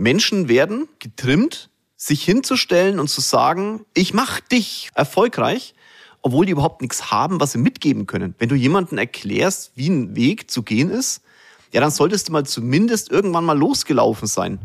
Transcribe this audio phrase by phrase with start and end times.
[0.00, 5.74] Menschen werden getrimmt, sich hinzustellen und zu sagen, ich mach dich erfolgreich,
[6.22, 8.34] obwohl die überhaupt nichts haben, was sie mitgeben können.
[8.38, 11.22] Wenn du jemandem erklärst, wie ein Weg zu gehen ist,
[11.72, 14.58] ja, dann solltest du mal zumindest irgendwann mal losgelaufen sein.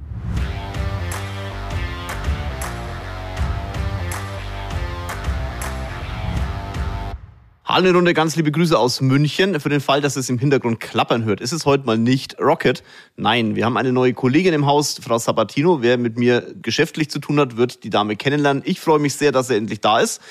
[7.76, 9.60] Eine Runde, ganz liebe Grüße aus München.
[9.60, 12.84] Für den Fall, dass es im Hintergrund klappern hört, ist es heute mal nicht Rocket.
[13.18, 15.82] Nein, wir haben eine neue Kollegin im Haus, Frau Sabatino.
[15.82, 18.64] Wer mit mir geschäftlich zu tun hat, wird die Dame kennenlernen.
[18.66, 20.22] Ich freue mich sehr, dass er endlich da ist.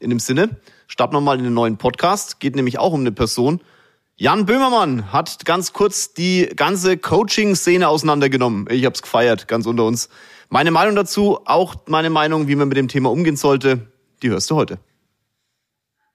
[0.00, 2.40] In dem Sinne, starten wir mal in den neuen Podcast.
[2.40, 3.60] Geht nämlich auch um eine Person.
[4.16, 8.66] Jan Böhmermann hat ganz kurz die ganze Coaching-Szene auseinandergenommen.
[8.70, 10.08] Ich hab's gefeiert, ganz unter uns.
[10.48, 13.88] Meine Meinung dazu, auch meine Meinung, wie man mit dem Thema umgehen sollte,
[14.22, 14.78] die hörst du heute.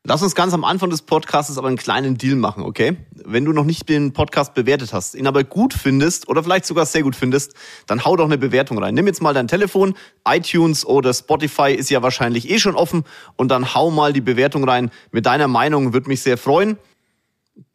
[0.05, 2.95] Lass uns ganz am Anfang des Podcasts aber einen kleinen Deal machen, okay?
[3.25, 6.85] Wenn du noch nicht den Podcast bewertet hast, ihn aber gut findest oder vielleicht sogar
[6.85, 7.53] sehr gut findest,
[7.85, 8.93] dann hau doch eine Bewertung rein.
[8.95, 9.95] Nimm jetzt mal dein Telefon,
[10.25, 13.03] iTunes oder Spotify ist ja wahrscheinlich eh schon offen
[13.35, 14.89] und dann hau mal die Bewertung rein.
[15.11, 16.77] Mit deiner Meinung würde mich sehr freuen.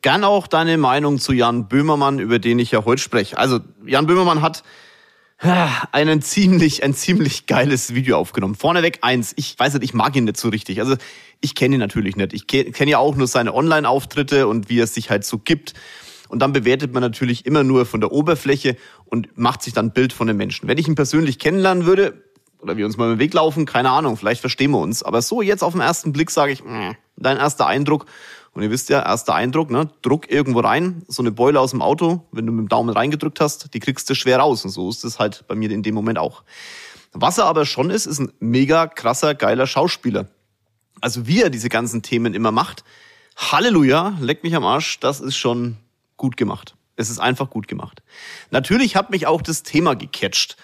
[0.01, 3.37] Gern auch deine Meinung zu Jan Böhmermann, über den ich ja heute spreche.
[3.37, 4.65] Also Jan Böhmermann hat
[5.93, 8.55] einen ziemlich, ein ziemlich geiles Video aufgenommen.
[8.55, 10.81] Vorneweg eins, ich weiß nicht, ich mag ihn nicht so richtig.
[10.81, 10.97] Also
[11.41, 12.33] ich kenne ihn natürlich nicht.
[12.33, 15.75] Ich kenne ja auch nur seine Online-Auftritte und wie er sich halt so gibt.
[16.29, 19.93] Und dann bewertet man natürlich immer nur von der Oberfläche und macht sich dann ein
[19.93, 20.69] Bild von den Menschen.
[20.69, 22.25] Wenn ich ihn persönlich kennenlernen würde,
[22.61, 25.03] oder wir uns mal im Weg laufen, keine Ahnung, vielleicht verstehen wir uns.
[25.03, 28.07] Aber so jetzt auf den ersten Blick sage ich, mh, dein erster Eindruck.
[28.55, 29.91] Und ihr wisst ja, erster Eindruck, ne?
[30.03, 33.41] Druck irgendwo rein, so eine Beule aus dem Auto, wenn du mit dem Daumen reingedrückt
[33.41, 34.65] hast, die kriegst du schwer raus.
[34.65, 36.45] Und so ist es halt bei mir in dem Moment auch.
[37.13, 40.29] Was er aber schon ist, ist ein mega krasser, geiler Schauspieler.
[41.01, 42.85] Also wie er diese ganzen Themen immer macht,
[43.37, 45.77] Halleluja, leck mich am Arsch, das ist schon
[46.17, 46.77] gut gemacht.
[46.97, 48.03] Es ist einfach gut gemacht.
[48.51, 50.57] Natürlich hat mich auch das Thema gecatcht.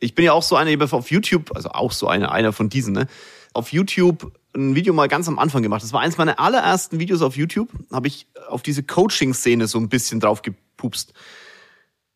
[0.00, 2.92] Ich bin ja auch so einer auf YouTube, also auch so einer, einer von diesen,
[2.92, 3.06] ne?
[3.52, 5.82] Auf YouTube ein Video mal ganz am Anfang gemacht.
[5.82, 7.70] Das war eins meiner allerersten Videos auf YouTube.
[7.92, 11.12] Habe ich auf diese Coaching-Szene so ein bisschen drauf gepupst.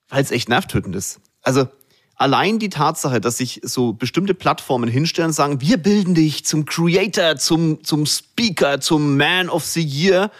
[0.09, 1.21] Weil es echt nervtötend ist.
[1.43, 1.69] Also
[2.17, 6.65] allein die Tatsache, dass sich so bestimmte Plattformen hinstellen und sagen, wir bilden dich zum
[6.65, 10.31] Creator, zum, zum Speaker, zum Man of the Year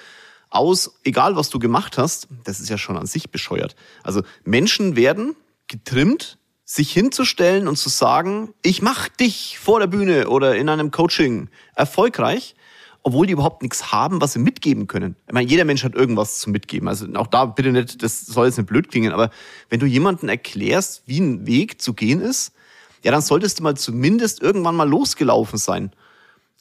[0.51, 3.77] aus, egal was du gemacht hast, das ist ja schon an sich bescheuert.
[4.03, 5.37] Also Menschen werden
[5.69, 6.39] getrimmt
[6.73, 11.49] sich hinzustellen und zu sagen, ich mach dich vor der Bühne oder in einem Coaching
[11.75, 12.55] erfolgreich,
[13.03, 15.17] obwohl die überhaupt nichts haben, was sie mitgeben können.
[15.27, 16.87] Ich meine, jeder Mensch hat irgendwas zu mitgeben.
[16.87, 19.31] Also auch da bitte nicht, das soll jetzt nicht blöd klingen, aber
[19.69, 22.53] wenn du jemandem erklärst, wie ein Weg zu gehen ist,
[23.03, 25.91] ja, dann solltest du mal zumindest irgendwann mal losgelaufen sein.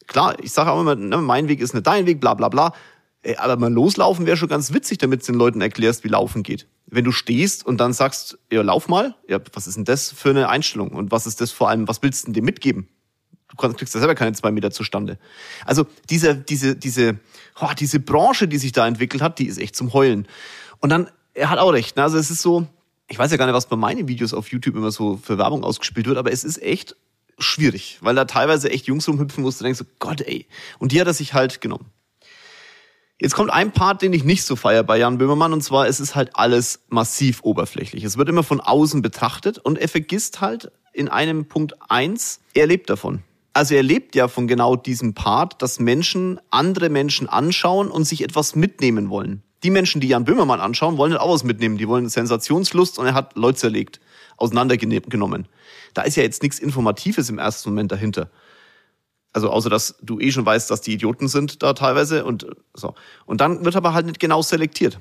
[0.07, 2.73] Klar, ich sage auch immer, ne, mein Weg ist nicht dein Weg, bla bla bla.
[3.21, 6.43] Äh, aber mal loslaufen wäre schon ganz witzig, damit du den Leuten erklärst, wie laufen
[6.43, 6.67] geht.
[6.87, 10.29] Wenn du stehst und dann sagst, ja, lauf mal, ja, was ist denn das für
[10.29, 10.89] eine Einstellung?
[10.91, 12.87] Und was ist das vor allem, was willst du denn dem mitgeben?
[13.51, 15.17] Du kriegst ja selber keine zwei Meter zustande.
[15.65, 17.19] Also diese, diese, diese,
[17.59, 20.27] oh, diese Branche, die sich da entwickelt hat, die ist echt zum Heulen.
[20.79, 22.03] Und dann, er hat auch recht, ne?
[22.03, 22.67] also es ist so,
[23.07, 25.63] ich weiß ja gar nicht, was bei meinen Videos auf YouTube immer so für Werbung
[25.63, 26.95] ausgespielt wird, aber es ist echt
[27.39, 30.47] schwierig, weil da teilweise echt Jungs rumhüpfen musst, du denkst so, Gott ey.
[30.77, 31.85] Und die hat er sich halt genommen.
[33.21, 35.99] Jetzt kommt ein Part, den ich nicht so feier bei Jan Böhmermann, und zwar es
[35.99, 38.05] ist halt alles massiv oberflächlich.
[38.05, 42.65] Es wird immer von außen betrachtet und er vergisst halt in einem Punkt eins, er
[42.65, 43.23] lebt davon.
[43.51, 48.23] Also er lebt ja von genau diesem Part, dass Menschen andere Menschen anschauen und sich
[48.23, 49.43] etwas mitnehmen wollen.
[49.63, 51.77] Die Menschen, die Jan Böhmermann anschauen, wollen nicht auch was mitnehmen.
[51.77, 53.99] Die wollen Sensationslust und er hat Leute zerlegt,
[54.37, 55.49] auseinandergenommen.
[55.93, 58.29] Da ist ja jetzt nichts Informatives im ersten Moment dahinter.
[59.31, 62.95] Also außer dass du eh schon weißt, dass die Idioten sind da teilweise und so.
[63.25, 64.99] Und dann wird aber halt nicht genau selektiert.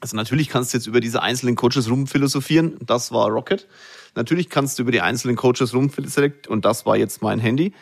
[0.00, 2.76] Also natürlich kannst du jetzt über diese einzelnen Coaches rumphilosophieren.
[2.84, 3.66] Das war Rocket.
[4.14, 7.72] Natürlich kannst du über die einzelnen Coaches rumphilosophieren und das war jetzt mein Handy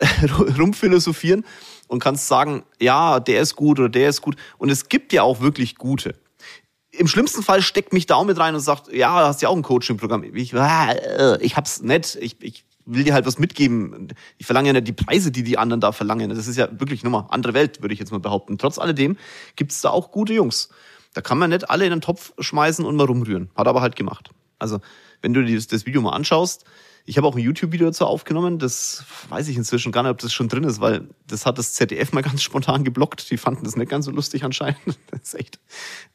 [0.58, 1.44] rumphilosophieren
[1.88, 4.36] und kannst sagen, ja, der ist gut oder der ist gut.
[4.58, 6.14] Und es gibt ja auch wirklich gute.
[6.90, 9.56] Im schlimmsten Fall steckt mich da auch mit rein und sagt, ja, hast ja auch
[9.56, 10.22] ein Coaching-Programm.
[10.34, 12.16] Ich, äh, ich hab's nett.
[12.20, 14.08] Ich, ich will dir halt was mitgeben.
[14.38, 16.30] Ich verlange ja nicht die Preise, die die anderen da verlangen.
[16.30, 18.58] Das ist ja wirklich nochmal andere Welt, würde ich jetzt mal behaupten.
[18.58, 19.16] Trotz alledem
[19.56, 20.68] gibt's da auch gute Jungs.
[21.14, 23.50] Da kann man nicht alle in den Topf schmeißen und mal rumrühren.
[23.54, 24.30] Hat aber halt gemacht.
[24.58, 24.80] Also,
[25.22, 26.64] wenn du dir das Video mal anschaust,
[27.06, 28.58] ich habe auch ein YouTube-Video dazu aufgenommen.
[28.58, 31.74] Das weiß ich inzwischen gar nicht, ob das schon drin ist, weil das hat das
[31.74, 33.30] ZDF mal ganz spontan geblockt.
[33.30, 34.78] Die fanden das nicht ganz so lustig anscheinend.
[35.10, 35.60] Das ist echt.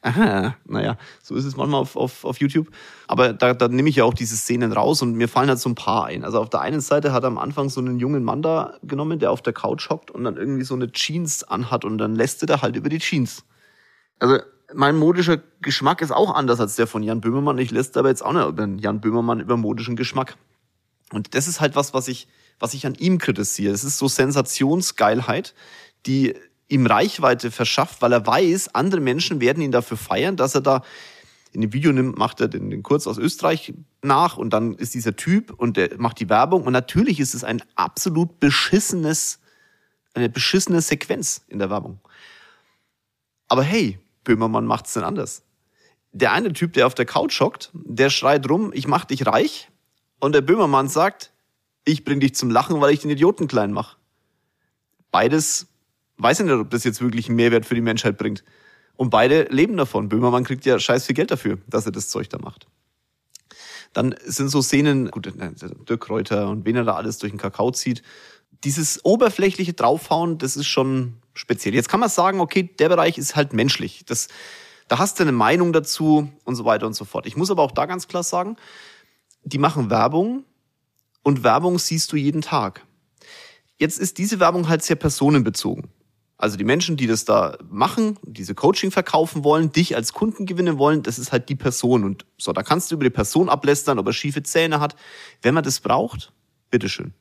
[0.02, 2.68] Aha, naja, so ist es manchmal auf, auf, auf YouTube.
[3.06, 5.68] Aber da, da nehme ich ja auch diese Szenen raus und mir fallen halt so
[5.68, 6.24] ein paar ein.
[6.24, 9.18] Also auf der einen Seite hat er am Anfang so einen jungen Mann da genommen,
[9.18, 12.42] der auf der Couch hockt und dann irgendwie so eine Jeans anhat und dann lässt
[12.42, 13.44] er da halt über die Jeans.
[14.18, 14.38] Also
[14.74, 17.58] mein modischer Geschmack ist auch anders als der von Jan Böhmermann.
[17.58, 20.36] Ich lässt aber jetzt auch nicht über Jan Böhmermann über modischen Geschmack.
[21.12, 22.28] Und das ist halt was, was ich,
[22.58, 23.74] was ich an ihm kritisiere.
[23.74, 25.54] Es ist so Sensationsgeilheit,
[26.06, 26.34] die
[26.68, 30.82] ihm Reichweite verschafft, weil er weiß, andere Menschen werden ihn dafür feiern, dass er da
[31.52, 34.94] in dem Video nimmt, macht er den, den Kurz aus Österreich nach und dann ist
[34.94, 39.40] dieser Typ und der macht die Werbung und natürlich ist es ein absolut beschissenes,
[40.14, 41.98] eine beschissene Sequenz in der Werbung.
[43.48, 45.42] Aber hey, Böhmermann macht's denn anders.
[46.12, 49.69] Der eine Typ, der auf der Couch hockt, der schreit rum, ich mach dich reich
[50.20, 51.32] und der Böhmermann sagt,
[51.84, 53.96] ich bring dich zum Lachen, weil ich den Idioten klein mach.
[55.10, 55.66] Beides
[56.18, 58.44] weiß ich nicht, ob das jetzt wirklich einen Mehrwert für die Menschheit bringt.
[58.96, 60.08] Und beide leben davon.
[60.08, 62.66] Böhmermann kriegt ja scheiß viel Geld dafür, dass er das Zeug da macht.
[63.92, 65.32] Dann sind so Szenen, gut,
[65.88, 68.02] Dirk Kräuter und wen er da alles durch den Kakao zieht.
[68.62, 71.74] Dieses oberflächliche Draufhauen, das ist schon speziell.
[71.74, 74.04] Jetzt kann man sagen, okay, der Bereich ist halt menschlich.
[74.06, 74.28] Das,
[74.86, 77.26] da hast du eine Meinung dazu und so weiter und so fort.
[77.26, 78.56] Ich muss aber auch da ganz klar sagen,
[79.44, 80.44] die machen Werbung
[81.22, 82.86] und Werbung siehst du jeden Tag.
[83.78, 85.88] Jetzt ist diese Werbung halt sehr personenbezogen.
[86.36, 90.78] Also die Menschen, die das da machen, diese Coaching verkaufen wollen, dich als Kunden gewinnen
[90.78, 92.02] wollen, das ist halt die Person.
[92.02, 94.96] Und so, da kannst du über die Person ablästern, ob er schiefe Zähne hat.
[95.42, 96.32] Wenn man das braucht,
[96.70, 97.12] bitteschön.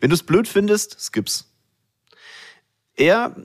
[0.00, 1.50] Wenn du es blöd findest, skips.
[2.94, 3.36] Er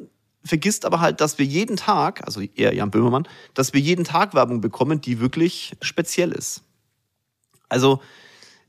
[0.44, 4.34] vergisst aber halt, dass wir jeden Tag, also er, Jan Böhmermann, dass wir jeden Tag
[4.34, 6.64] Werbung bekommen, die wirklich speziell ist.
[7.74, 8.00] Also,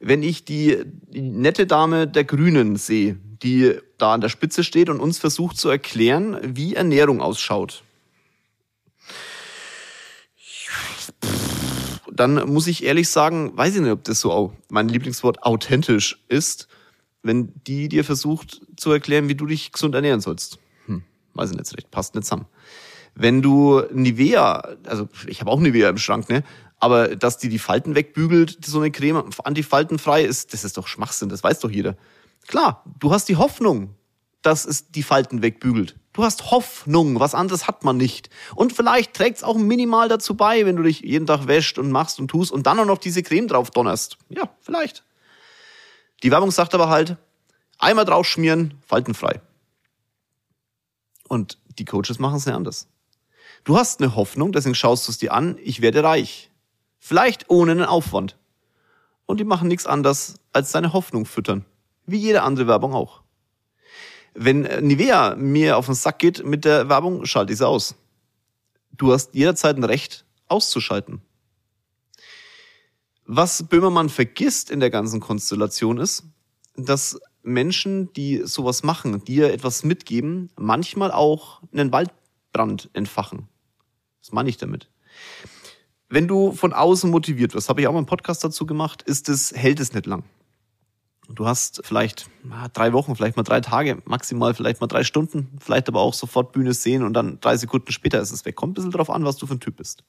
[0.01, 4.89] wenn ich die, die nette Dame der Grünen sehe, die da an der Spitze steht
[4.89, 7.85] und uns versucht zu erklären, wie Ernährung ausschaut.
[12.11, 16.69] Dann muss ich ehrlich sagen, weiß ich nicht, ob das so mein Lieblingswort authentisch ist,
[17.23, 20.59] wenn die dir versucht zu erklären, wie du dich gesund ernähren sollst.
[20.87, 21.03] Hm,
[21.35, 22.47] weiß ich nicht so recht, passt nicht zusammen.
[23.15, 26.43] Wenn du Nivea, also ich habe auch Nivea im Schrank, ne?
[26.85, 31.31] Aber dass die die Falten wegbügelt, so eine Creme antifaltenfrei ist, das ist doch Schwachsinn,
[31.31, 31.97] das weiß doch jeder.
[32.47, 33.95] Klar, du hast die Hoffnung,
[34.43, 35.97] dass es die Falten wegbügelt.
[36.13, 38.29] Du hast Hoffnung, was anderes hat man nicht.
[38.55, 41.91] Und vielleicht trägt es auch minimal dazu bei, wenn du dich jeden Tag wäscht und
[41.91, 44.19] machst und tust und dann auch noch diese Creme drauf donnerst.
[44.29, 45.05] Ja, vielleicht.
[46.23, 47.17] Die Werbung sagt aber halt,
[47.79, 49.41] einmal drauf schmieren, faltenfrei.
[51.29, 52.89] Und die Coaches machen es nicht anders.
[53.65, 56.51] Du hast eine Hoffnung, deswegen schaust du es dir an, ich werde reich.
[57.07, 58.39] Vielleicht ohne einen Aufwand.
[59.27, 61.67] Und die machen nichts anderes, als deine Hoffnung füttern.
[62.07, 63.21] Wie jede andere Werbung auch.
[64.33, 67.95] Wenn äh, Nivea mir auf den Sack geht mit der Werbung, schalte ich sie aus.
[68.93, 71.21] Du hast jederzeit ein Recht, auszuschalten.
[73.27, 76.25] Was Böhmermann vergisst in der ganzen Konstellation ist,
[76.75, 83.47] dass Menschen, die sowas machen, dir etwas mitgeben, manchmal auch einen Waldbrand entfachen.
[84.23, 84.89] Was meine ich damit?
[86.15, 89.29] Wenn du von außen motiviert wirst, habe ich auch mal einen Podcast dazu gemacht, ist
[89.29, 90.23] es, hält es nicht lang.
[91.29, 92.31] Du hast vielleicht
[92.73, 96.53] drei Wochen, vielleicht mal drei Tage, maximal vielleicht mal drei Stunden, vielleicht aber auch sofort
[96.53, 98.55] Bühne sehen und dann drei Sekunden später ist es weg.
[98.55, 100.05] Kommt ein bisschen drauf an, was du für ein Typ bist.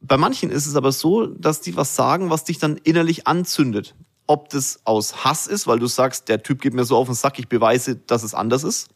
[0.00, 3.94] Bei manchen ist es aber so, dass die was sagen, was dich dann innerlich anzündet.
[4.26, 7.14] Ob das aus Hass ist, weil du sagst, der Typ geht mir so auf den
[7.14, 8.88] Sack, ich beweise, dass es anders ist.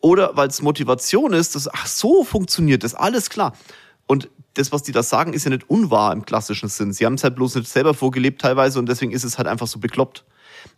[0.00, 3.52] Oder weil es Motivation ist, dass, ach so funktioniert das, alles klar.
[4.08, 6.92] Und das, was die da sagen, ist ja nicht unwahr im klassischen Sinn.
[6.92, 9.68] Sie haben es halt bloß nicht selber vorgelebt teilweise und deswegen ist es halt einfach
[9.68, 10.24] so bekloppt.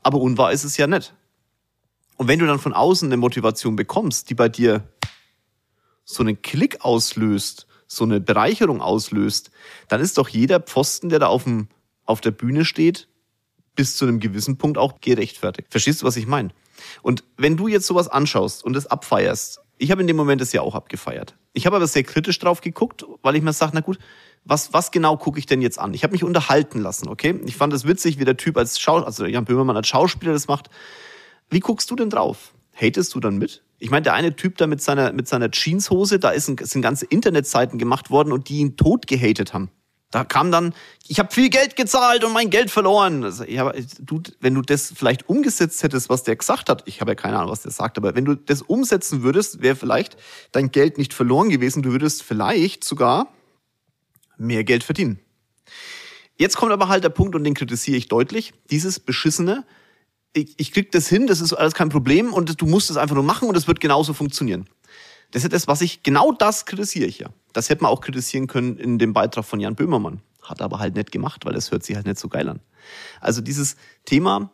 [0.02, 1.14] Aber unwahr ist es ja nicht.
[2.16, 4.86] Und wenn du dann von außen eine Motivation bekommst, die bei dir
[6.04, 9.50] so einen Klick auslöst, so eine Bereicherung auslöst,
[9.88, 11.68] dann ist doch jeder Pfosten, der da auf, dem,
[12.04, 13.08] auf der Bühne steht,
[13.76, 15.68] bis zu einem gewissen Punkt auch gerechtfertigt.
[15.70, 16.50] Verstehst du, was ich meine?
[17.02, 20.52] Und wenn du jetzt sowas anschaust und es abfeierst, ich habe in dem Moment es
[20.52, 21.34] ja auch abgefeiert.
[21.54, 23.98] Ich habe aber sehr kritisch drauf geguckt, weil ich mir sage, na gut,
[24.44, 25.94] was, was genau gucke ich denn jetzt an?
[25.94, 27.40] Ich habe mich unterhalten lassen, okay?
[27.46, 30.48] Ich fand es witzig, wie der Typ als Schau also Jan Böhmermann als Schauspieler das
[30.48, 30.68] macht.
[31.48, 32.52] Wie guckst du denn drauf?
[32.74, 33.62] Hatest du dann mit?
[33.78, 36.82] Ich meine, der eine Typ da mit seiner, mit seiner Jeanshose, da ist ein, sind
[36.82, 39.70] ganze Internetseiten gemacht worden und die ihn tot gehatet haben.
[40.10, 40.74] Da kam dann,
[41.06, 43.22] ich habe viel Geld gezahlt und mein Geld verloren.
[43.22, 47.12] Also, ja, du, wenn du das vielleicht umgesetzt hättest, was der gesagt hat, ich habe
[47.12, 50.16] ja keine Ahnung, was der sagt, aber wenn du das umsetzen würdest, wäre vielleicht
[50.50, 51.82] dein Geld nicht verloren gewesen.
[51.82, 53.28] Du würdest vielleicht sogar
[54.36, 55.20] mehr Geld verdienen.
[56.36, 59.64] Jetzt kommt aber halt der Punkt, und den kritisiere ich deutlich, dieses beschissene,
[60.32, 63.14] ich, ich krieg das hin, das ist alles kein Problem und du musst es einfach
[63.14, 64.66] nur machen und es wird genauso funktionieren.
[65.30, 67.30] Das ist das, was ich, genau das kritisiere ich ja.
[67.52, 70.22] Das hätte man auch kritisieren können in dem Beitrag von Jan Böhmermann.
[70.42, 72.60] Hat aber halt nicht gemacht, weil das hört sich halt nicht so geil an.
[73.20, 74.50] Also dieses Thema,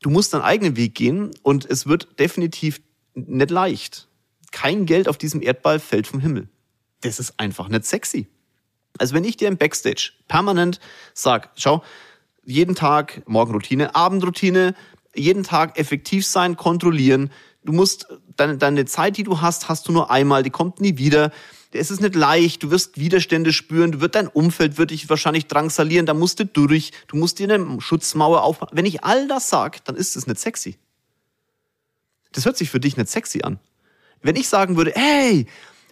[0.00, 2.80] du musst deinen eigenen Weg gehen und es wird definitiv
[3.14, 4.08] nicht leicht.
[4.52, 6.48] Kein Geld auf diesem Erdball fällt vom Himmel.
[7.00, 8.26] Das ist einfach nicht sexy.
[8.98, 10.80] Also wenn ich dir im Backstage permanent
[11.12, 11.82] sag, schau,
[12.44, 14.74] jeden Tag Morgenroutine, Abendroutine,
[15.14, 17.30] jeden Tag effektiv sein, kontrollieren.
[17.64, 20.98] Du musst deine, deine Zeit, die du hast, hast du nur einmal, die kommt nie
[20.98, 21.32] wieder.
[21.72, 25.46] Es ist nicht leicht, du wirst Widerstände spüren, du wird dein Umfeld wird dich wahrscheinlich
[25.46, 28.70] drangsalieren, da musst du durch, du musst dir eine Schutzmauer aufbauen.
[28.72, 30.78] Wenn ich all das sag, dann ist es nicht sexy.
[32.32, 33.58] Das hört sich für dich nicht sexy an.
[34.22, 35.46] Wenn ich sagen würde, hey,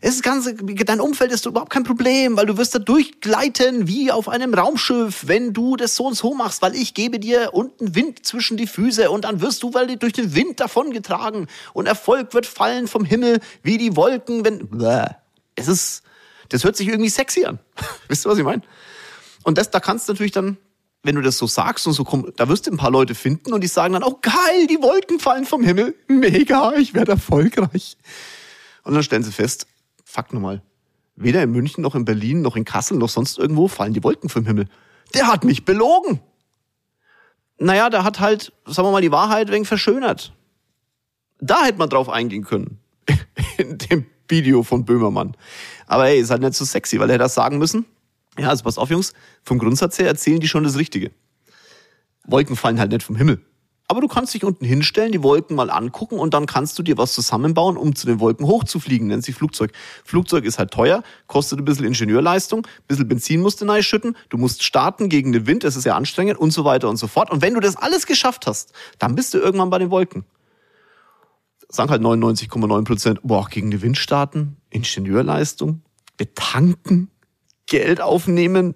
[0.06, 0.46] es ist ganz,
[0.84, 5.26] dein Umfeld ist überhaupt kein Problem, weil du wirst da durchgleiten wie auf einem Raumschiff,
[5.28, 8.66] wenn du das so und so machst, weil ich gebe dir unten Wind zwischen die
[8.66, 12.86] Füße und dann wirst du, weil du durch den Wind davongetragen und Erfolg wird fallen
[12.86, 14.68] vom Himmel wie die Wolken, wenn,
[15.54, 16.02] es ist,
[16.50, 17.58] das hört sich irgendwie sexy an.
[18.08, 18.60] Wisst ihr, was ich meine?
[19.42, 20.58] Und das, da kannst du natürlich dann,
[21.02, 23.54] wenn du das so sagst und so komm, da wirst du ein paar Leute finden
[23.54, 27.96] und die sagen dann, oh geil, die Wolken fallen vom Himmel, mega, ich werde erfolgreich.
[28.82, 29.66] Und dann stellen sie fest,
[30.14, 30.62] Fakt nochmal.
[31.16, 34.28] Weder in München noch in Berlin noch in Kassel noch sonst irgendwo fallen die Wolken
[34.28, 34.68] vom Himmel.
[35.12, 36.20] Der hat mich belogen.
[37.58, 40.32] Naja, der hat halt, sagen wir mal, die Wahrheit wegen verschönert.
[41.40, 42.78] Da hätte man drauf eingehen können.
[43.58, 45.36] In dem Video von Böhmermann.
[45.88, 47.84] Aber hey, ist halt nicht so sexy, weil er das sagen müssen.
[48.38, 49.14] Ja, also pass auf, Jungs.
[49.42, 51.10] Vom Grundsatz her erzählen die schon das Richtige.
[52.24, 53.42] Wolken fallen halt nicht vom Himmel.
[53.94, 56.98] Aber du kannst dich unten hinstellen, die Wolken mal angucken und dann kannst du dir
[56.98, 59.06] was zusammenbauen, um zu den Wolken hochzufliegen.
[59.06, 59.70] Nennt sich Flugzeug.
[60.04, 64.36] Flugzeug ist halt teuer, kostet ein bisschen Ingenieurleistung, ein bisschen Benzin musst du schütten, du
[64.36, 67.30] musst starten gegen den Wind, das ist ja anstrengend und so weiter und so fort.
[67.30, 70.24] Und wenn du das alles geschafft hast, dann bist du irgendwann bei den Wolken.
[71.68, 75.82] Sagen halt 99,9 Prozent, boah, gegen den Wind starten, Ingenieurleistung,
[76.16, 77.12] betanken,
[77.66, 78.74] Geld aufnehmen,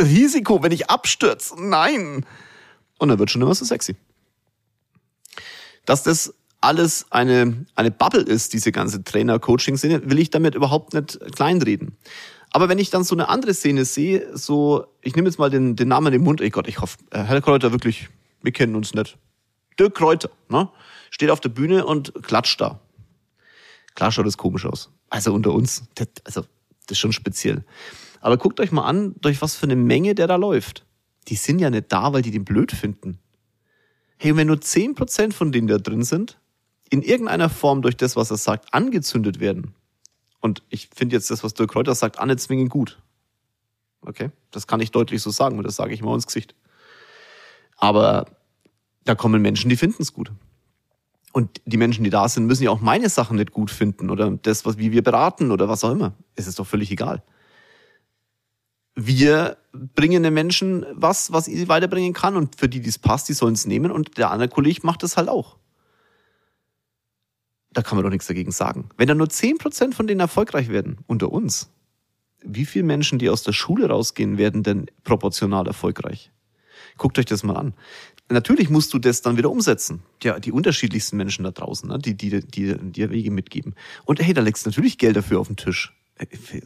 [0.00, 2.26] Risiko, wenn ich abstürze, nein.
[3.00, 3.96] Und dann wird schon immer so sexy.
[5.86, 11.18] Dass das alles eine, eine Bubble ist, diese ganze Trainer-Coaching-Szene, will ich damit überhaupt nicht
[11.34, 11.96] kleinreden.
[12.50, 15.76] Aber wenn ich dann so eine andere Szene sehe, so, ich nehme jetzt mal den,
[15.76, 18.10] den Namen in den Mund, ey Gott, ich hoffe, äh, Herr Kräuter, wirklich,
[18.42, 19.16] wir kennen uns nicht.
[19.78, 20.68] Dirk Kräuter, ne?
[21.08, 22.80] Steht auf der Bühne und klatscht da.
[23.94, 24.90] Klar schaut das komisch aus.
[25.08, 27.64] Also unter uns, das, also, das ist schon speziell.
[28.20, 30.84] Aber guckt euch mal an, durch was für eine Menge der da läuft
[31.28, 33.18] die sind ja nicht da, weil die den blöd finden.
[34.16, 36.38] Hey, wenn nur zehn Prozent von denen, da drin sind,
[36.90, 39.74] in irgendeiner Form durch das, was er sagt, angezündet werden.
[40.40, 43.00] Und ich finde jetzt das, was Dirk Kräuter sagt, auch zwingend gut.
[44.02, 44.30] Okay?
[44.50, 46.54] Das kann ich deutlich so sagen und das sage ich mal ins Gesicht.
[47.76, 48.26] Aber
[49.04, 50.32] da kommen Menschen, die finden es gut.
[51.32, 54.30] Und die Menschen, die da sind, müssen ja auch meine Sachen nicht gut finden oder
[54.30, 56.14] das, was wie wir beraten oder was auch immer.
[56.34, 57.22] Es ist doch völlig egal
[58.94, 63.28] wir bringen den Menschen was, was sie weiterbringen kann und für die, die es passt,
[63.28, 65.56] die sollen es nehmen und der andere Kollege macht es halt auch.
[67.72, 68.88] Da kann man doch nichts dagegen sagen.
[68.96, 71.70] Wenn da nur zehn Prozent von denen erfolgreich werden, unter uns,
[72.42, 76.32] wie viele Menschen, die aus der Schule rausgehen, werden denn proportional erfolgreich?
[76.96, 77.74] Guckt euch das mal an.
[78.28, 80.02] Natürlich musst du das dann wieder umsetzen.
[80.22, 83.74] Ja, die unterschiedlichsten Menschen da draußen, ne, die, die, die, die dir Wege mitgeben.
[84.04, 85.92] Und hey, da legst du natürlich Geld dafür auf den Tisch.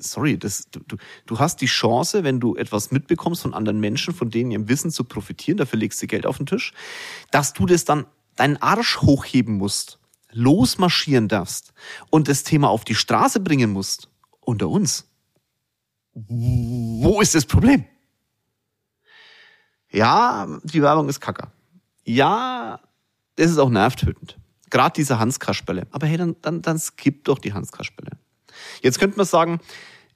[0.01, 0.97] Sorry, das, du, du,
[1.27, 4.91] du hast die Chance, wenn du etwas mitbekommst von anderen Menschen, von denen ihrem Wissen
[4.91, 6.73] zu profitieren, dafür legst du Geld auf den Tisch,
[7.31, 8.07] dass du das dann
[8.37, 9.99] deinen Arsch hochheben musst,
[10.33, 11.73] losmarschieren darfst
[12.11, 14.09] und das Thema auf die Straße bringen musst,
[14.41, 15.09] unter uns.
[16.15, 17.85] Wo ist das Problem?
[19.91, 21.53] Ja, die Werbung ist kacker.
[22.05, 22.81] Ja,
[23.37, 24.39] es ist auch nervtötend.
[24.71, 25.87] Gerade diese Hanskasperle.
[25.91, 28.19] Aber hey, dann, dann, dann skip doch die Hanskasperle.
[28.83, 29.61] Jetzt könnte man sagen,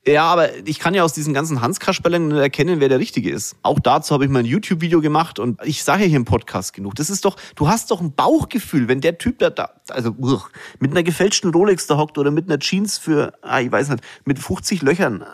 [0.06, 3.56] ja, aber ich kann ja aus diesen ganzen Hans-Kasperlen erkennen, wer der Richtige ist.
[3.62, 6.72] Auch dazu habe ich mal ein YouTube-Video gemacht und ich sage ja hier im Podcast
[6.72, 6.94] genug.
[6.94, 10.48] Das ist doch, du hast doch ein Bauchgefühl, wenn der Typ da, da also uch,
[10.78, 14.02] mit einer gefälschten Rolex da hockt oder mit einer Jeans für, ah, ich weiß nicht,
[14.24, 15.24] mit 50 Löchern.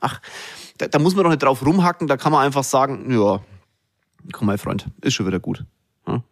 [0.00, 0.20] Ach,
[0.78, 3.40] da, da muss man doch nicht drauf rumhacken, da kann man einfach sagen, ja,
[4.32, 5.64] komm mein Freund, ist schon wieder gut.
[6.06, 6.22] Ja.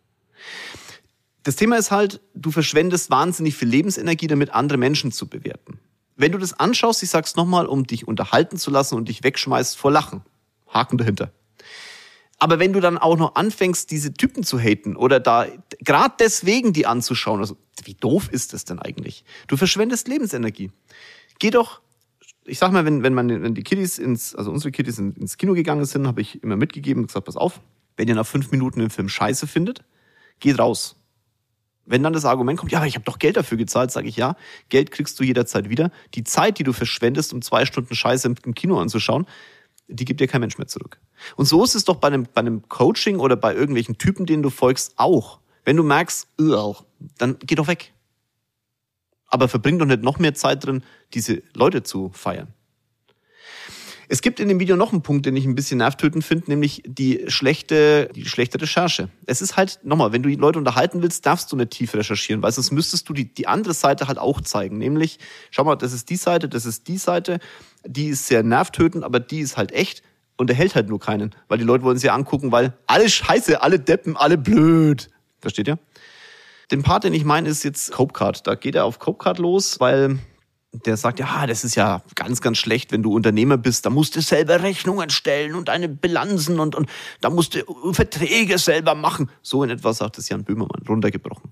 [1.42, 5.80] Das Thema ist halt, du verschwendest wahnsinnig viel Lebensenergie damit, andere Menschen zu bewerten
[6.16, 9.76] wenn du das anschaust, ich sag's nochmal, um dich unterhalten zu lassen und dich wegschmeißt
[9.76, 10.22] vor Lachen.
[10.68, 11.32] Haken dahinter.
[12.38, 15.46] Aber wenn du dann auch noch anfängst, diese Typen zu haten oder da
[15.80, 19.24] gerade deswegen die anzuschauen, also wie doof ist das denn eigentlich?
[19.46, 20.70] Du verschwendest Lebensenergie.
[21.38, 21.80] Geh doch,
[22.44, 25.54] ich sag mal, wenn, wenn man wenn die Kiddies ins, also unsere Kiddies ins Kino
[25.54, 27.60] gegangen sind, habe ich immer mitgegeben und gesagt, pass auf,
[27.96, 29.84] wenn ihr nach fünf Minuten den Film scheiße findet,
[30.40, 30.96] geht raus.
[31.86, 34.16] Wenn dann das Argument kommt, ja, aber ich habe doch Geld dafür gezahlt, sage ich
[34.16, 34.36] ja,
[34.68, 35.90] Geld kriegst du jederzeit wieder.
[36.14, 39.26] Die Zeit, die du verschwendest, um zwei Stunden Scheiße im Kino anzuschauen,
[39.88, 40.98] die gibt dir kein Mensch mehr zurück.
[41.36, 44.42] Und so ist es doch bei einem, bei einem Coaching oder bei irgendwelchen Typen, denen
[44.42, 45.40] du folgst, auch.
[45.64, 46.28] Wenn du merkst,
[47.18, 47.92] dann geh doch weg.
[49.26, 52.48] Aber verbring doch nicht noch mehr Zeit drin, diese Leute zu feiern.
[54.08, 56.82] Es gibt in dem Video noch einen Punkt, den ich ein bisschen nervtötend finde, nämlich
[56.86, 59.08] die schlechte, die schlechte Recherche.
[59.26, 62.42] Es ist halt, nochmal, wenn du die Leute unterhalten willst, darfst du nicht tief recherchieren,
[62.42, 64.78] weil sonst müsstest du die, die andere Seite halt auch zeigen.
[64.78, 65.18] Nämlich,
[65.50, 67.38] schau mal, das ist die Seite, das ist die Seite,
[67.86, 70.02] die ist sehr nervtötend, aber die ist halt echt
[70.36, 73.62] und er hält halt nur keinen, weil die Leute wollen sie angucken, weil alle scheiße,
[73.62, 75.10] alle Deppen, alle blöd.
[75.40, 75.78] Versteht ihr?
[76.70, 78.46] Den Part, den ich meine, ist jetzt Copecard.
[78.46, 80.18] Da geht er auf Copecard los, weil
[80.74, 83.86] der sagt, ja, das ist ja ganz, ganz schlecht, wenn du Unternehmer bist.
[83.86, 86.88] Da musst du selber Rechnungen stellen und deine Bilanzen und, und
[87.20, 89.30] da musst du Verträge selber machen.
[89.42, 91.50] So in etwa sagt es Jan Böhmermann, runtergebrochen.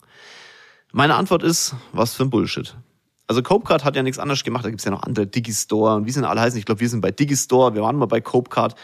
[0.92, 2.76] Meine Antwort ist, was für ein Bullshit.
[3.28, 4.64] Also Copecard hat ja nichts anderes gemacht.
[4.64, 6.58] Da gibt's ja noch andere Digistore und wie sind alle heißen.
[6.58, 8.74] Ich glaube, wir sind bei Digistore, wir waren mal bei Copecard.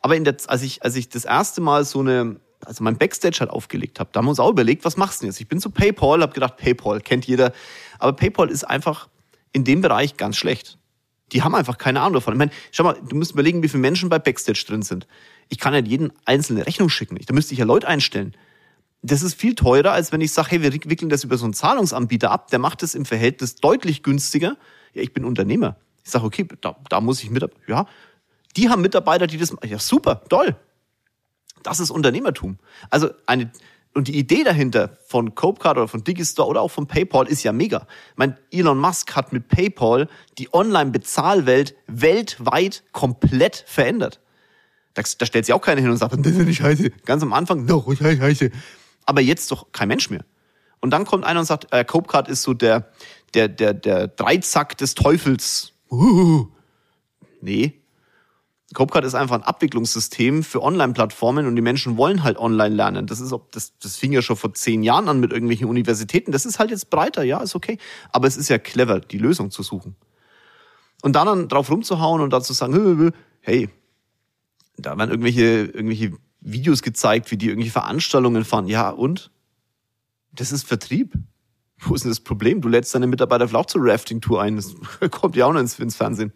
[0.00, 3.38] Aber in der, als ich, als ich das erste Mal so eine, also mein Backstage
[3.40, 5.40] halt aufgelegt habe, da haben wir uns auch überlegt, was machst du denn jetzt?
[5.40, 7.52] Ich bin zu PayPal, habe gedacht, PayPal kennt jeder.
[7.98, 9.08] Aber PayPal ist einfach
[9.52, 10.78] in dem Bereich ganz schlecht.
[11.32, 12.34] Die haben einfach keine Ahnung davon.
[12.34, 15.06] Ich meine, schau mal, du musst überlegen, wie viele Menschen bei Backstage drin sind.
[15.48, 17.18] Ich kann ja jeden einzelne Rechnung schicken.
[17.26, 18.34] Da müsste ich ja Leute einstellen.
[19.02, 21.54] Das ist viel teurer, als wenn ich sage, hey, wir wickeln das über so einen
[21.54, 24.56] Zahlungsanbieter ab, der macht das im Verhältnis deutlich günstiger.
[24.94, 25.76] Ja, ich bin Unternehmer.
[26.04, 27.86] Ich sage, okay, da, da muss ich mit, ja,
[28.56, 30.56] die haben Mitarbeiter, die das, ja super, toll.
[31.62, 32.58] Das ist Unternehmertum.
[32.90, 33.52] Also eine,
[33.98, 37.52] und die Idee dahinter von Copecard oder von Digistore oder auch von PayPal ist ja
[37.52, 37.88] mega.
[38.12, 44.20] Ich meine, Elon Musk hat mit PayPal die Online-Bezahlwelt weltweit komplett verändert.
[44.94, 46.90] Da, da stellt sich auch keiner hin und sagt, das ist nicht scheiße.
[47.06, 48.52] Ganz am Anfang, doch, scheiße.
[49.04, 50.24] Aber jetzt doch kein Mensch mehr.
[50.78, 52.92] Und dann kommt einer und sagt, äh, Copecard ist so der,
[53.34, 55.72] der, der, der Dreizack des Teufels.
[55.90, 56.46] Uh,
[57.40, 57.80] nee,
[58.74, 63.06] Copecard ist einfach ein Abwicklungssystem für Online-Plattformen und die Menschen wollen halt online lernen.
[63.06, 66.32] Das ist, das, das fing ja schon vor zehn Jahren an mit irgendwelchen Universitäten.
[66.32, 67.78] Das ist halt jetzt breiter, ja, ist okay.
[68.12, 69.96] Aber es ist ja clever, die Lösung zu suchen.
[71.00, 73.70] Und dann, dann drauf rumzuhauen und dazu sagen, hey,
[74.76, 78.66] da werden irgendwelche, irgendwelche Videos gezeigt, wie die irgendwelche Veranstaltungen fahren.
[78.66, 79.30] Ja, und?
[80.32, 81.14] Das ist Vertrieb.
[81.80, 82.60] Wo ist denn das Problem?
[82.60, 84.56] Du lädst deine Mitarbeiter vielleicht auch zur Rafting-Tour ein.
[84.56, 84.74] Das
[85.10, 86.32] kommt ja auch noch ins, ins Fernsehen.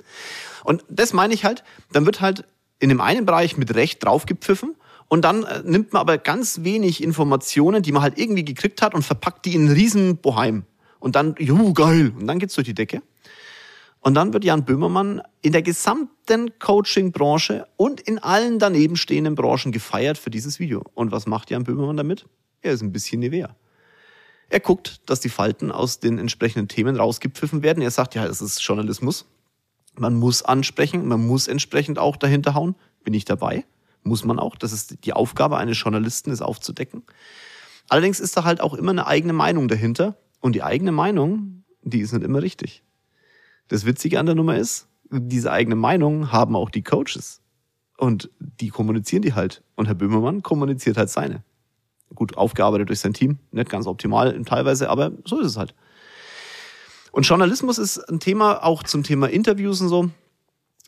[0.65, 2.45] Und das meine ich halt, dann wird halt
[2.79, 4.75] in dem einen Bereich mit Recht draufgepfiffen
[5.09, 8.95] und dann äh, nimmt man aber ganz wenig Informationen, die man halt irgendwie gekriegt hat
[8.95, 10.65] und verpackt die in einen riesen Boheim.
[11.01, 12.13] Und dann, juhu, geil.
[12.19, 13.03] Und dann geht's durch die Decke.
[14.01, 19.71] Und dann wird Jan Böhmermann in der gesamten Coaching-Branche und in allen daneben stehenden Branchen
[19.71, 20.83] gefeiert für dieses Video.
[20.95, 22.27] Und was macht Jan Böhmermann damit?
[22.63, 23.55] Er ist ein bisschen Nivea.
[24.53, 27.83] Er guckt, dass die Falten aus den entsprechenden Themen rausgepfiffen werden.
[27.83, 29.25] Er sagt, ja, das ist Journalismus.
[29.97, 32.75] Man muss ansprechen, man muss entsprechend auch dahinter hauen.
[33.03, 33.65] Bin ich dabei?
[34.03, 34.55] Muss man auch.
[34.57, 37.03] Das ist die Aufgabe eines Journalisten, ist aufzudecken.
[37.89, 40.19] Allerdings ist da halt auch immer eine eigene Meinung dahinter.
[40.41, 42.83] Und die eigene Meinung, die ist nicht immer richtig.
[43.69, 47.41] Das Witzige an der Nummer ist, diese eigene Meinung haben auch die Coaches.
[47.97, 49.63] Und die kommunizieren die halt.
[49.77, 51.43] Und Herr Böhmermann kommuniziert halt seine.
[52.15, 53.39] Gut, aufgearbeitet durch sein Team.
[53.51, 55.75] Nicht ganz optimal teilweise, aber so ist es halt.
[57.13, 60.11] Und Journalismus ist ein Thema, auch zum Thema Interviews und so.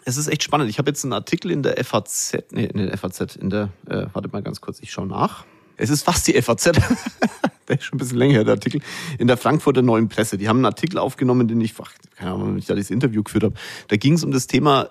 [0.06, 0.68] Es ist echt spannend.
[0.68, 4.06] Ich habe jetzt einen Artikel in der FAZ, nee, in der FAZ, in der, äh,
[4.12, 5.44] warte mal ganz kurz, ich schaue nach.
[5.76, 6.64] Es ist fast die FAZ.
[7.68, 8.80] der ist schon ein bisschen länger der Artikel.
[9.18, 10.38] In der Frankfurter Neuen Presse.
[10.38, 13.22] Die haben einen Artikel aufgenommen, den ich, ach, keine Ahnung, wenn ich da dieses Interview
[13.22, 13.54] geführt habe.
[13.88, 14.90] Da ging es um das Thema,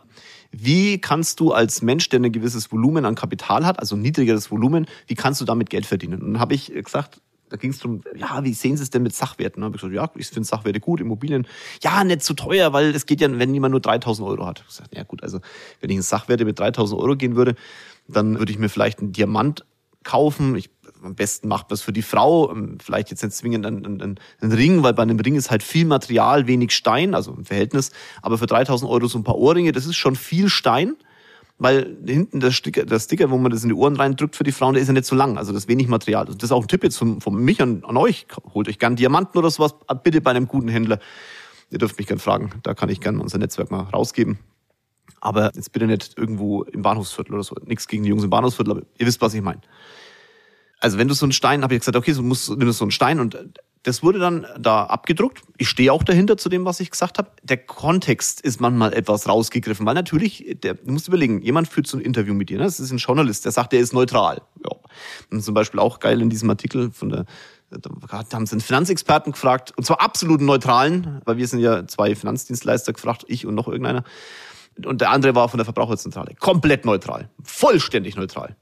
[0.54, 4.86] wie kannst du als Mensch, der ein gewisses Volumen an Kapital hat, also niedrigeres Volumen,
[5.08, 6.22] wie kannst du damit Geld verdienen?
[6.22, 9.04] Und dann habe ich gesagt, da ging es darum, ja, wie sehen Sie es denn
[9.04, 9.62] mit Sachwerten?
[9.62, 11.48] Da habe ich gesagt, ja, ich finde Sachwerte gut, Immobilien.
[11.82, 14.62] Ja, nicht zu teuer, weil es geht ja, wenn jemand nur 3000 Euro hat.
[14.62, 15.40] Ich gesagt, ja gut, also
[15.80, 17.56] wenn ich in Sachwerte mit 3000 Euro gehen würde,
[18.08, 19.66] dann würde ich mir vielleicht einen Diamant
[20.04, 20.56] kaufen.
[20.56, 20.70] Ich,
[21.04, 22.52] am besten macht man es für die Frau.
[22.52, 25.64] Ähm, vielleicht jetzt nicht zwingend einen, einen, einen Ring, weil bei einem Ring ist halt
[25.64, 27.92] viel Material, wenig Stein, also im Verhältnis.
[28.22, 30.96] Aber für 3000 Euro so ein paar Ohrringe, das ist schon viel Stein
[31.64, 34.52] weil hinten der Sticker, der Sticker, wo man das in die Ohren reindrückt für die
[34.52, 35.38] Frauen, der ist ja nicht so lang.
[35.38, 36.26] Also das ist wenig Material.
[36.26, 38.26] Das ist auch ein Tipp jetzt von, von mich an, an euch.
[38.54, 41.00] Holt euch gern Diamanten oder sowas, bitte bei einem guten Händler.
[41.70, 44.40] Ihr dürft mich gern fragen, da kann ich gern unser Netzwerk mal rausgeben.
[45.22, 47.56] Aber jetzt bitte nicht irgendwo im Bahnhofsviertel oder so.
[47.66, 49.62] Nichts gegen die Jungs im Bahnhofsviertel, aber ihr wisst, was ich meine.
[50.84, 52.92] Also wenn du so einen Stein, habe ich gesagt, okay, so musst nimm so einen
[52.92, 53.38] Stein und
[53.84, 55.42] das wurde dann da abgedruckt.
[55.58, 57.32] Ich stehe auch dahinter zu dem, was ich gesagt habe.
[57.42, 61.96] Der Kontext ist manchmal etwas rausgegriffen, weil natürlich, der, du musst überlegen, jemand führt so
[61.96, 62.66] ein Interview mit dir, ne?
[62.66, 64.42] das ist ein Journalist, der sagt, der ist neutral.
[64.66, 64.76] Ja.
[65.32, 67.26] Und zum Beispiel auch geil in diesem Artikel von der,
[67.70, 67.90] da
[68.34, 72.92] haben sie einen Finanzexperten gefragt, und zwar absoluten Neutralen, weil wir sind ja zwei Finanzdienstleister
[72.92, 74.04] gefragt, ich und noch irgendeiner.
[74.84, 76.36] Und der andere war von der Verbraucherzentrale.
[76.36, 77.30] Komplett neutral.
[77.42, 78.58] Vollständig neutral.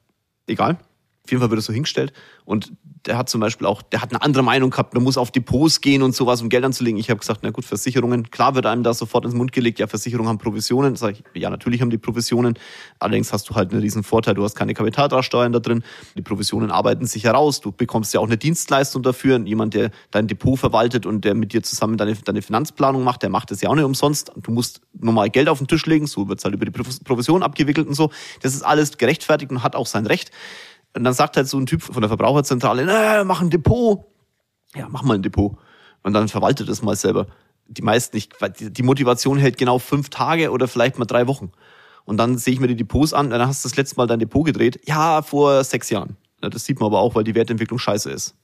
[0.45, 0.77] Egal.
[1.23, 2.13] Auf jeden Fall wird es so hingestellt
[2.45, 2.73] und
[3.05, 5.81] der hat zum Beispiel auch, der hat eine andere Meinung gehabt, man muss auf Depots
[5.81, 6.99] gehen und sowas, um Geld anzulegen.
[6.99, 9.88] Ich habe gesagt, na gut, Versicherungen, klar wird einem da sofort ins Mund gelegt, ja,
[9.88, 10.95] Versicherungen haben Provisionen.
[10.95, 12.57] Sag ich, ja, natürlich haben die Provisionen,
[12.99, 15.84] allerdings hast du halt einen riesen Vorteil, du hast keine Kapitaltragsteuern da drin,
[16.15, 20.27] die Provisionen arbeiten sich heraus, du bekommst ja auch eine Dienstleistung dafür, jemand, der dein
[20.27, 23.69] Depot verwaltet und der mit dir zusammen deine, deine Finanzplanung macht, der macht das ja
[23.69, 24.31] auch nicht umsonst.
[24.38, 27.88] Du musst normal Geld auf den Tisch legen, so wird's halt über die Provision abgewickelt
[27.88, 28.12] und so.
[28.41, 30.31] Das ist alles gerechtfertigt und hat auch sein Recht.
[30.93, 34.04] Und dann sagt halt so ein Typ von der Verbraucherzentrale, na, mach ein Depot.
[34.75, 35.58] Ja, mach mal ein Depot.
[36.04, 37.27] Und dann verwaltet es mal selber.
[37.67, 41.51] Die meisten nicht, die Motivation hält genau fünf Tage oder vielleicht mal drei Wochen.
[42.04, 44.19] Und dann sehe ich mir die Depots an, dann hast du das letzte Mal dein
[44.19, 44.82] Depot gedreht.
[44.86, 46.17] Ja, vor sechs Jahren.
[46.41, 48.36] Ja, das sieht man aber auch, weil die Wertentwicklung scheiße ist.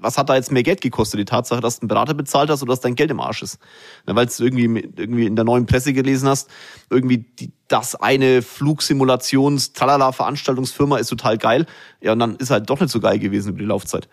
[0.00, 1.20] Was hat da jetzt mehr Geld gekostet?
[1.20, 3.58] Die Tatsache, dass du einen Berater bezahlt hast oder dass dein Geld im Arsch ist?
[4.06, 6.48] Weil du irgendwie, irgendwie in der neuen Presse gelesen hast,
[6.90, 11.66] irgendwie die, das eine Flugsimulations-Tralala-Veranstaltungsfirma ist total geil.
[12.00, 14.08] Ja, und dann ist halt doch nicht so geil gewesen über die Laufzeit.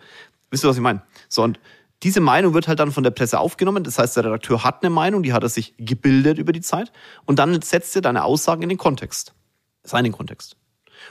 [0.50, 1.02] Wisst ihr, was ich meine?
[1.28, 1.60] So, und
[2.02, 3.84] diese Meinung wird halt dann von der Presse aufgenommen.
[3.84, 6.92] Das heißt, der Redakteur hat eine Meinung, die hat er sich gebildet über die Zeit.
[7.26, 9.34] Und dann setzt er deine Aussagen in den Kontext.
[9.82, 10.56] Seinen Kontext.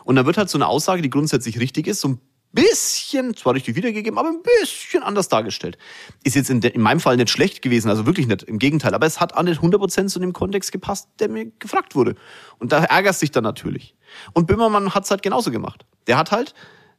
[0.03, 3.53] Und dann wird halt so eine Aussage, die grundsätzlich richtig ist, so ein bisschen, zwar
[3.53, 5.77] richtig wiedergegeben, aber ein bisschen anders dargestellt.
[6.23, 8.93] Ist jetzt in, de, in meinem Fall nicht schlecht gewesen, also wirklich nicht, im Gegenteil.
[8.93, 12.15] Aber es hat auch nicht 100% zu dem Kontext gepasst, der mir gefragt wurde.
[12.57, 13.95] Und da ärgerst dich dann natürlich.
[14.33, 15.85] Und Böhmermann hat's halt genauso gemacht.
[16.07, 16.53] Der hat halt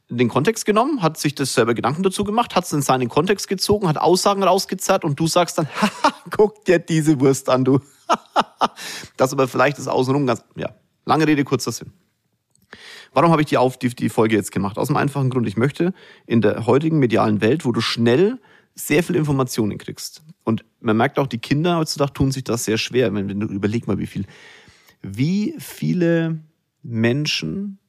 [0.09, 3.47] den Kontext genommen, hat sich das selber Gedanken dazu gemacht, hat es in seinen Kontext
[3.47, 7.79] gezogen, hat Aussagen rausgezerrt und du sagst dann, haha, guck dir diese Wurst an, du.
[9.17, 11.93] das aber vielleicht ist außenrum ganz, ja, lange Rede, kurzer Sinn.
[13.13, 14.77] Warum habe ich die, auf, die, die Folge jetzt gemacht?
[14.77, 15.93] Aus dem einfachen Grund, ich möchte
[16.25, 18.39] in der heutigen medialen Welt, wo du schnell
[18.73, 20.23] sehr viel Informationen kriegst.
[20.43, 23.13] Und man merkt auch, die Kinder heutzutage tun sich das sehr schwer.
[23.13, 24.25] Wenn, wenn du überleg mal, wie viel,
[25.01, 26.39] wie viele
[26.83, 27.79] Menschen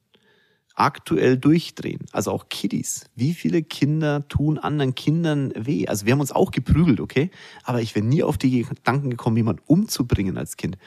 [0.75, 2.05] aktuell durchdrehen.
[2.11, 3.05] Also auch Kiddies.
[3.15, 5.87] Wie viele Kinder tun anderen Kindern weh?
[5.87, 7.29] Also wir haben uns auch geprügelt, okay?
[7.63, 10.77] Aber ich wäre nie auf die Gedanken gekommen, jemanden umzubringen als Kind.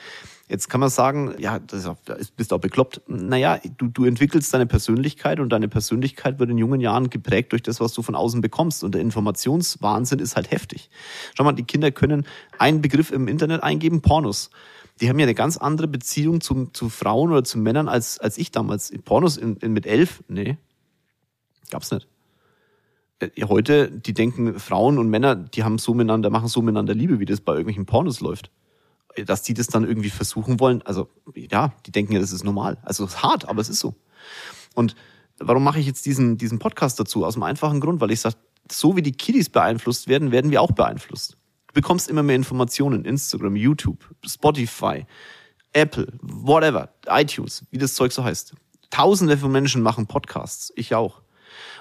[0.49, 3.03] Jetzt kann man sagen, ja, das ist, bist auch bekloppt.
[3.09, 7.63] Naja, du, du entwickelst deine Persönlichkeit und deine Persönlichkeit wird in jungen Jahren geprägt durch
[7.63, 8.85] das, was du von außen bekommst.
[8.85, 10.89] Und der Informationswahnsinn ist halt heftig.
[11.35, 12.27] Schau mal, die Kinder können
[12.59, 14.51] einen Begriff im Internet eingeben, Pornos
[15.01, 18.39] die haben ja eine ganz andere Beziehung zu, zu Frauen oder zu Männern als, als
[18.39, 18.93] ich damals.
[19.05, 20.23] Pornos in, in, mit elf?
[20.29, 20.57] Nee.
[21.71, 22.09] Gab's nicht.
[23.19, 27.21] Äh, heute, die denken, Frauen und Männer, die haben so miteinander, machen so miteinander Liebe,
[27.21, 28.51] wie das bei irgendwelchen Pornos läuft.
[29.25, 32.79] Dass die das dann irgendwie versuchen wollen, also ja, die denken ja, das ist normal.
[32.83, 33.95] Also es ist hart, aber es ist so.
[34.75, 34.95] Und
[35.39, 37.25] warum mache ich jetzt diesen, diesen Podcast dazu?
[37.25, 38.37] Aus dem einfachen Grund, weil ich sage,
[38.71, 41.37] so wie die Kiddies beeinflusst werden, werden wir auch beeinflusst
[41.77, 43.05] bekommst immer mehr Informationen.
[43.05, 45.07] Instagram, YouTube, Spotify,
[45.75, 48.55] Apple, whatever, iTunes, wie das Zeug so heißt.
[48.91, 50.73] Tausende von Menschen machen Podcasts.
[50.75, 51.21] Ich auch.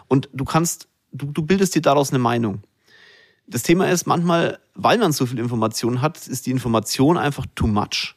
[0.09, 2.61] Und du kannst, du, du bildest dir daraus eine Meinung.
[3.47, 7.67] Das Thema ist manchmal, weil man so viel Information hat, ist die Information einfach too
[7.67, 8.15] much.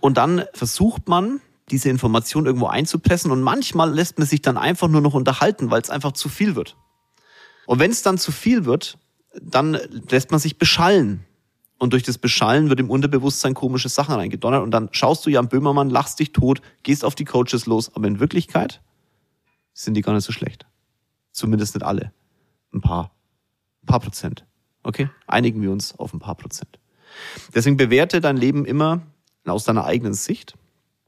[0.00, 4.88] Und dann versucht man, diese Information irgendwo einzupressen und manchmal lässt man sich dann einfach
[4.88, 6.76] nur noch unterhalten, weil es einfach zu viel wird.
[7.66, 8.98] Und wenn es dann zu viel wird,
[9.40, 9.78] dann
[10.10, 11.24] lässt man sich beschallen.
[11.78, 14.62] Und durch das Beschallen wird im Unterbewusstsein komische Sachen reingedonnert.
[14.62, 17.94] Und dann schaust du Jan Böhmermann, lachst dich tot, gehst auf die Coaches los.
[17.94, 18.80] Aber in Wirklichkeit
[19.72, 20.66] sind die gar nicht so schlecht.
[21.32, 22.12] Zumindest nicht alle.
[22.72, 23.10] Ein paar.
[23.82, 24.44] Ein paar Prozent.
[24.82, 25.08] Okay?
[25.26, 26.78] Einigen wir uns auf ein paar Prozent.
[27.54, 29.02] Deswegen bewerte dein Leben immer
[29.44, 30.56] aus deiner eigenen Sicht.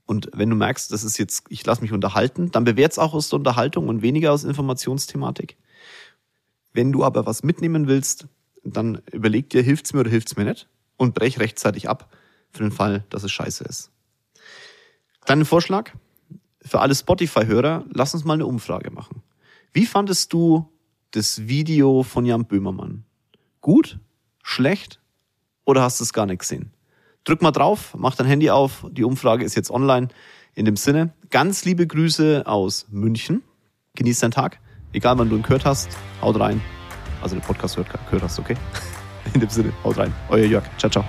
[0.06, 3.30] Und wenn du merkst, das ist jetzt, ich lasse mich unterhalten, dann bewert's auch aus
[3.30, 5.56] der Unterhaltung und weniger aus Informationsthematik.
[6.72, 8.26] Wenn du aber was mitnehmen willst,
[8.64, 12.14] dann überleg dir, hilft's mir oder hilft's mir nicht und brech rechtzeitig ab
[12.50, 13.90] für den Fall, dass es scheiße ist.
[15.24, 15.92] Dein Vorschlag
[16.60, 19.22] für alle Spotify-Hörer, lass uns mal eine Umfrage machen.
[19.72, 20.70] Wie fandest du
[21.14, 23.04] das Video von Jan Böhmermann?
[23.60, 23.98] Gut?
[24.42, 25.00] Schlecht?
[25.64, 26.72] Oder hast du es gar nicht gesehen?
[27.22, 28.84] Drück mal drauf, mach dein Handy auf.
[28.90, 30.08] Die Umfrage ist jetzt online.
[30.54, 33.42] In dem Sinne, ganz liebe Grüße aus München.
[33.94, 34.60] Genieß deinen Tag.
[34.92, 35.88] Egal wann du ihn gehört hast,
[36.20, 36.60] haut rein.
[37.22, 38.56] Also den Podcast gehört, gehört hast, okay?
[39.34, 40.12] In dem Sinne, haut rein.
[40.28, 40.64] Euer Jörg.
[40.78, 41.04] Ciao, ciao.